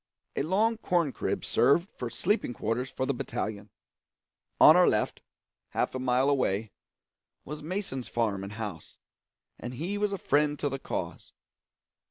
[0.35, 3.69] A long corn crib served for sleeping quarters for the battalion.
[4.59, 5.21] On our left,
[5.69, 6.71] half a mile away,
[7.45, 8.97] was Mason's farm and house;
[9.59, 11.33] and he was a friend to the cause.